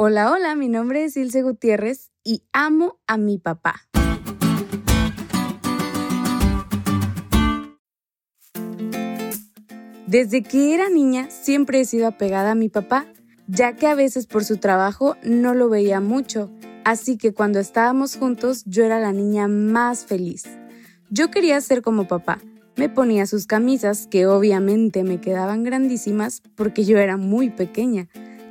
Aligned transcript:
Hola, 0.00 0.30
hola, 0.30 0.54
mi 0.54 0.68
nombre 0.68 1.02
es 1.02 1.16
Ilse 1.16 1.42
Gutiérrez 1.42 2.12
y 2.22 2.44
amo 2.52 3.00
a 3.08 3.16
mi 3.16 3.36
papá. 3.36 3.88
Desde 10.06 10.44
que 10.44 10.72
era 10.72 10.88
niña 10.88 11.28
siempre 11.30 11.80
he 11.80 11.84
sido 11.84 12.06
apegada 12.06 12.52
a 12.52 12.54
mi 12.54 12.68
papá, 12.68 13.06
ya 13.48 13.74
que 13.74 13.88
a 13.88 13.96
veces 13.96 14.28
por 14.28 14.44
su 14.44 14.58
trabajo 14.58 15.16
no 15.24 15.52
lo 15.52 15.68
veía 15.68 15.98
mucho, 16.00 16.48
así 16.84 17.18
que 17.18 17.34
cuando 17.34 17.58
estábamos 17.58 18.14
juntos 18.14 18.62
yo 18.66 18.84
era 18.84 19.00
la 19.00 19.10
niña 19.10 19.48
más 19.48 20.06
feliz. 20.06 20.44
Yo 21.10 21.32
quería 21.32 21.60
ser 21.60 21.82
como 21.82 22.06
papá, 22.06 22.38
me 22.76 22.88
ponía 22.88 23.26
sus 23.26 23.48
camisas, 23.48 24.06
que 24.06 24.28
obviamente 24.28 25.02
me 25.02 25.20
quedaban 25.20 25.64
grandísimas 25.64 26.40
porque 26.54 26.84
yo 26.84 26.98
era 26.98 27.16
muy 27.16 27.50
pequeña. 27.50 28.06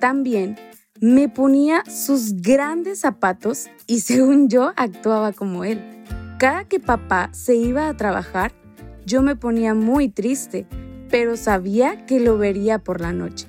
También 0.00 0.56
me 1.00 1.28
ponía 1.28 1.84
sus 1.84 2.34
grandes 2.40 3.00
zapatos 3.00 3.68
y 3.86 4.00
según 4.00 4.48
yo 4.48 4.72
actuaba 4.76 5.32
como 5.32 5.64
él. 5.64 5.80
Cada 6.38 6.64
que 6.64 6.78
papá 6.78 7.30
se 7.32 7.56
iba 7.56 7.88
a 7.88 7.96
trabajar, 7.96 8.52
yo 9.04 9.22
me 9.22 9.36
ponía 9.36 9.74
muy 9.74 10.08
triste, 10.08 10.66
pero 11.10 11.36
sabía 11.36 12.06
que 12.06 12.20
lo 12.20 12.38
vería 12.38 12.78
por 12.78 13.00
la 13.00 13.12
noche. 13.12 13.48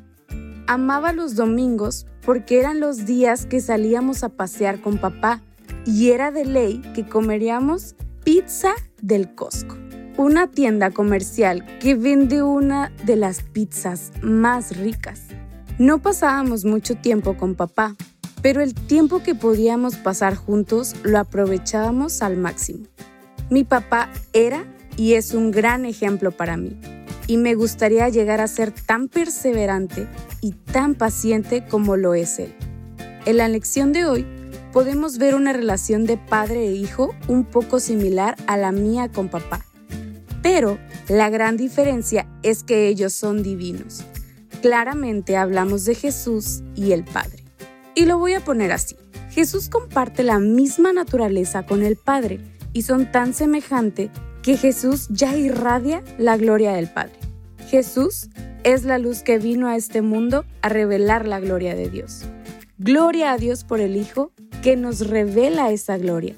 Amaba 0.67 1.13
los 1.13 1.35
domingos 1.35 2.07
porque 2.25 2.59
eran 2.59 2.79
los 2.79 3.05
días 3.05 3.45
que 3.45 3.59
salíamos 3.59 4.23
a 4.23 4.29
pasear 4.29 4.81
con 4.81 4.97
papá 4.97 5.41
y 5.85 6.11
era 6.11 6.31
de 6.31 6.45
ley 6.45 6.81
que 6.93 7.07
comeríamos 7.07 7.95
pizza 8.23 8.73
del 9.01 9.33
Costco, 9.33 9.75
una 10.17 10.47
tienda 10.47 10.91
comercial 10.91 11.65
que 11.79 11.95
vende 11.95 12.43
una 12.43 12.91
de 13.05 13.15
las 13.15 13.41
pizzas 13.41 14.11
más 14.21 14.77
ricas. 14.77 15.27
No 15.79 15.99
pasábamos 15.99 16.65
mucho 16.65 16.95
tiempo 16.95 17.37
con 17.37 17.55
papá, 17.55 17.95
pero 18.41 18.59
el 18.59 18.73
tiempo 18.73 19.23
que 19.23 19.33
podíamos 19.33 19.95
pasar 19.95 20.35
juntos 20.35 20.93
lo 21.03 21.17
aprovechábamos 21.19 22.21
al 22.21 22.35
máximo. 22.35 22.85
Mi 23.49 23.63
papá 23.63 24.09
era 24.33 24.65
y 24.97 25.13
es 25.13 25.33
un 25.33 25.51
gran 25.51 25.85
ejemplo 25.85 26.31
para 26.31 26.57
mí, 26.57 26.77
y 27.27 27.37
me 27.37 27.55
gustaría 27.55 28.09
llegar 28.09 28.41
a 28.41 28.47
ser 28.47 28.73
tan 28.73 29.07
perseverante 29.07 30.09
y 30.41 30.51
tan 30.51 30.95
paciente 30.95 31.65
como 31.65 31.95
lo 31.95 32.13
es 32.13 32.39
él. 32.39 32.53
En 33.25 33.37
la 33.37 33.47
lección 33.47 33.93
de 33.93 34.03
hoy 34.03 34.27
podemos 34.73 35.17
ver 35.17 35.33
una 35.33 35.53
relación 35.53 36.03
de 36.03 36.17
padre 36.17 36.67
e 36.67 36.73
hijo 36.73 37.15
un 37.29 37.45
poco 37.45 37.79
similar 37.79 38.35
a 38.47 38.57
la 38.57 38.73
mía 38.73 39.07
con 39.07 39.29
papá, 39.29 39.65
pero 40.41 40.77
la 41.07 41.29
gran 41.29 41.55
diferencia 41.55 42.27
es 42.43 42.63
que 42.63 42.89
ellos 42.89 43.13
son 43.13 43.43
divinos 43.43 44.03
claramente 44.61 45.37
hablamos 45.37 45.85
de 45.85 45.95
Jesús 45.95 46.61
y 46.75 46.91
el 46.91 47.03
Padre. 47.03 47.43
Y 47.95 48.05
lo 48.05 48.17
voy 48.17 48.33
a 48.33 48.39
poner 48.39 48.71
así. 48.71 48.95
Jesús 49.31 49.69
comparte 49.69 50.23
la 50.23 50.39
misma 50.39 50.93
naturaleza 50.93 51.65
con 51.65 51.83
el 51.83 51.95
Padre 51.95 52.39
y 52.73 52.83
son 52.83 53.11
tan 53.11 53.33
semejantes 53.33 54.09
que 54.41 54.57
Jesús 54.57 55.07
ya 55.09 55.35
irradia 55.35 56.03
la 56.17 56.37
gloria 56.37 56.73
del 56.73 56.89
Padre. 56.89 57.13
Jesús 57.69 58.29
es 58.63 58.83
la 58.83 58.97
luz 58.97 59.21
que 59.21 59.37
vino 59.37 59.67
a 59.67 59.75
este 59.75 60.01
mundo 60.01 60.45
a 60.61 60.69
revelar 60.69 61.27
la 61.27 61.39
gloria 61.39 61.75
de 61.75 61.89
Dios. 61.89 62.23
Gloria 62.77 63.31
a 63.31 63.37
Dios 63.37 63.63
por 63.63 63.79
el 63.79 63.95
Hijo 63.95 64.31
que 64.61 64.75
nos 64.75 65.07
revela 65.07 65.71
esa 65.71 65.97
gloria. 65.97 66.35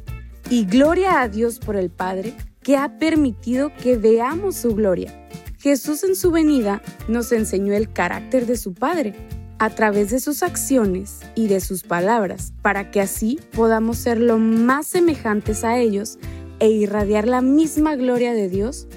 Y 0.50 0.66
gloria 0.66 1.22
a 1.22 1.30
Dios 1.30 1.60
por 1.60 1.76
el 1.76 1.90
Padre 1.90 2.34
que 2.62 2.78
ha 2.78 2.98
permitido 2.98 3.72
que 3.82 3.98
veamos 3.98 4.56
su 4.56 4.76
gloria 4.76 5.22
Jesús 5.62 6.04
en 6.04 6.16
su 6.16 6.32
venida 6.32 6.82
nos 7.08 7.32
enseñó 7.32 7.74
el 7.74 7.94
carácter 7.94 8.48
de 8.48 8.58
su 8.58 8.74
Padre 8.74 9.14
a 9.60 9.70
través 9.70 10.10
de 10.10 10.20
sus 10.20 10.42
acciones 10.42 11.20
y 11.36 11.50
de 11.50 11.62
sus 11.62 11.84
palabras, 11.84 12.52
para 12.64 12.90
que 12.90 13.00
así 13.00 13.40
podamos 13.52 14.00
ser 14.00 14.20
lo 14.20 14.40
más 14.40 14.88
semejantes 14.88 15.64
a 15.64 15.78
ellos 15.78 16.18
e 16.58 16.70
irradiar 16.70 17.28
la 17.28 17.42
misma 17.42 17.96
gloria 17.96 18.34
de 18.34 18.50
Dios 18.50 18.88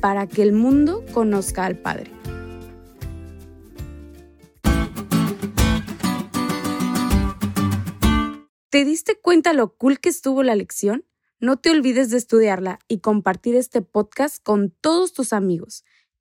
para 0.00 0.26
que 0.26 0.40
el 0.40 0.54
mundo 0.54 1.04
conozca 1.12 1.66
al 1.66 1.76
Padre. 1.76 2.10
¿Te 8.70 8.86
diste 8.86 9.20
cuenta 9.20 9.52
lo 9.52 9.76
cool 9.76 10.00
que 10.00 10.08
estuvo 10.08 10.42
la 10.42 10.56
lección? 10.56 11.04
No 11.38 11.58
te 11.58 11.70
olvides 11.70 12.08
de 12.08 12.16
estudiarla 12.16 12.78
y 12.88 13.00
compartir 13.00 13.56
este 13.56 13.82
podcast 13.82 14.42
con 14.42 14.70
todos 14.70 15.12
tus 15.12 15.34
amigos. 15.34 15.84